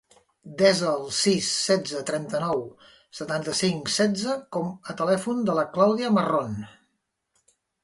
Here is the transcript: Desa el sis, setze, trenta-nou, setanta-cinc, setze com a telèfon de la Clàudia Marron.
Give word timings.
Desa 0.59 0.85
el 0.99 1.03
sis, 1.17 1.49
setze, 1.65 2.01
trenta-nou, 2.07 2.63
setanta-cinc, 3.19 3.93
setze 3.99 4.39
com 4.59 4.73
a 4.95 4.99
telèfon 5.05 5.47
de 5.51 5.61
la 5.61 5.69
Clàudia 5.79 6.13
Marron. 6.19 6.61